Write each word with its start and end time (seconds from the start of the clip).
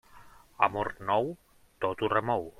Amor 0.67 0.89
nou, 1.11 1.31
tot 1.87 2.05
ho 2.07 2.13
remou. 2.17 2.49